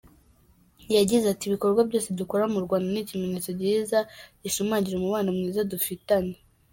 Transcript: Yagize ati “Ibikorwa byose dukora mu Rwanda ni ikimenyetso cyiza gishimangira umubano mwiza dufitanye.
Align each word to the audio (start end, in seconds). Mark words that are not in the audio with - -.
Yagize 0.97 1.25
ati 1.29 1.43
“Ibikorwa 1.47 1.81
byose 1.89 2.07
dukora 2.19 2.45
mu 2.53 2.59
Rwanda 2.65 2.87
ni 2.89 2.99
ikimenyetso 3.03 3.49
cyiza 3.59 3.99
gishimangira 4.41 4.95
umubano 4.97 5.29
mwiza 5.37 5.69
dufitanye. 5.71 6.35